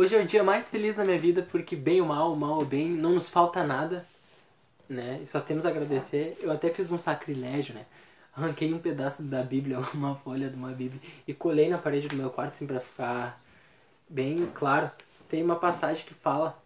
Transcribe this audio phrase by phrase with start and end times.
[0.00, 2.64] Hoje é o dia mais feliz da minha vida porque bem ou mal, mal ou
[2.64, 4.06] bem, não nos falta nada,
[4.88, 5.20] né?
[5.22, 6.38] E só temos a agradecer.
[6.40, 7.84] Eu até fiz um sacrilégio, né?
[8.34, 12.16] Arranquei um pedaço da Bíblia, uma folha de uma Bíblia e colei na parede do
[12.16, 13.38] meu quarto assim para ficar
[14.08, 14.90] bem claro.
[15.28, 16.58] Tem uma passagem que fala,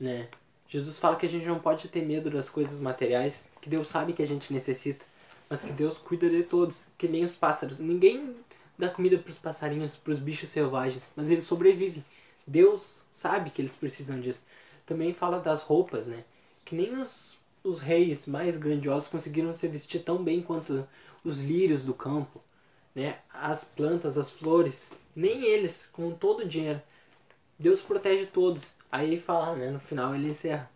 [0.00, 0.28] né?
[0.66, 4.14] Jesus fala que a gente não pode ter medo das coisas materiais, que Deus sabe
[4.14, 5.04] que a gente necessita,
[5.46, 7.80] mas que Deus cuida de todos, que nem os pássaros.
[7.80, 8.34] Ninguém
[8.78, 12.02] dá comida para os passarinhos, para os bichos selvagens, mas eles sobrevivem.
[12.52, 14.44] Deus sabe que eles precisam disso.
[14.84, 16.22] Também fala das roupas, né?
[16.66, 20.86] Que nem os, os reis mais grandiosos conseguiram se vestir tão bem quanto
[21.24, 22.42] os lírios do campo,
[22.94, 23.20] né?
[23.32, 26.82] As plantas, as flores, nem eles, com todo o dinheiro.
[27.58, 28.70] Deus protege todos.
[28.90, 30.70] Aí fala, né, no final ele encerra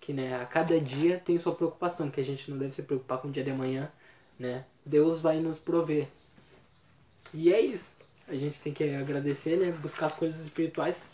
[0.00, 3.18] que né, a cada dia tem sua preocupação, que a gente não deve se preocupar
[3.18, 3.88] com o dia de amanhã,
[4.36, 4.64] né?
[4.84, 6.08] Deus vai nos prover.
[7.32, 8.02] E é isso
[8.32, 9.70] a gente tem que agradecer, né?
[9.72, 11.10] Buscar as coisas espirituais,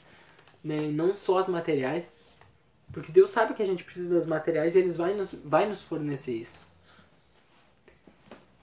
[0.63, 0.89] né?
[0.93, 2.15] não só as materiais.
[2.93, 5.83] Porque Deus sabe que a gente precisa das materiais e Ele vai nos, vai nos
[5.83, 6.59] fornecer isso.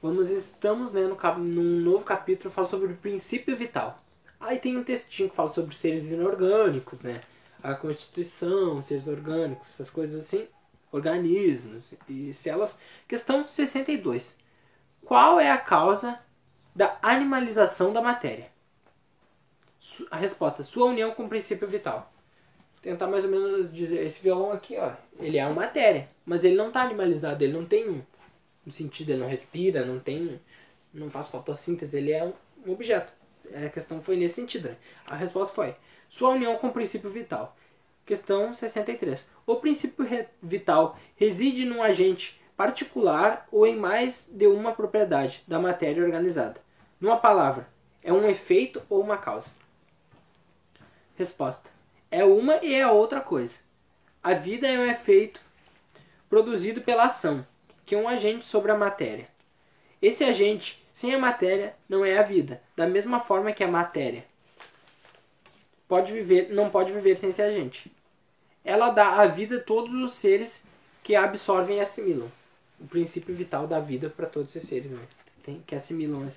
[0.02, 4.00] Vamos, estamos né, no, num novo capítulo fala sobre o princípio vital.
[4.40, 7.22] Aí tem um textinho que fala sobre seres inorgânicos, né?
[7.64, 10.48] A constituição, seres orgânicos, essas coisas assim,
[10.92, 12.78] organismos e células.
[13.08, 14.36] Questão 62.
[15.04, 16.20] Qual é a causa
[16.76, 18.52] da animalização da matéria?
[20.12, 22.12] A resposta, sua união com o princípio vital.
[22.82, 26.56] Tentar mais ou menos dizer, esse violão aqui, ó, ele é uma matéria, mas ele
[26.56, 28.04] não está animalizado, ele não tem
[28.66, 30.40] um sentido, ele não respira, não tem,
[30.94, 33.14] não faz fotossíntese, ele é um objeto.
[33.54, 34.70] A questão foi nesse sentido.
[34.70, 34.78] Né?
[35.08, 35.76] A resposta foi
[36.10, 37.56] sua união com o princípio vital.
[38.06, 39.26] Questão 63.
[39.46, 40.06] O princípio
[40.42, 46.65] vital reside num agente particular ou em mais de uma propriedade da matéria organizada.
[47.06, 47.68] Numa palavra,
[48.04, 49.52] é um efeito ou uma causa?
[51.16, 51.70] Resposta:
[52.10, 53.54] é uma e é outra coisa.
[54.24, 55.40] A vida é um efeito
[56.28, 57.46] produzido pela ação,
[57.86, 59.28] que é um agente sobre a matéria.
[60.02, 64.26] Esse agente, sem a matéria, não é a vida, da mesma forma que a matéria
[65.88, 67.92] pode viver, não pode viver sem esse agente.
[68.64, 70.64] Ela dá a vida a todos os seres
[71.04, 72.32] que a absorvem e assimilam.
[72.80, 75.04] O princípio vital da vida para todos esses seres, né?
[75.44, 76.28] Tem, que assimilam.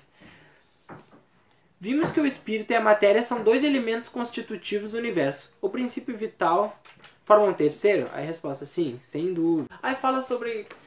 [1.81, 5.49] Vimos que o espírito e a matéria são dois elementos constitutivos do universo.
[5.61, 6.77] O princípio vital
[7.23, 8.09] forma um terceiro?
[8.11, 9.69] Aí a resposta sim, sem dúvida.
[9.81, 10.67] Aí fala sobre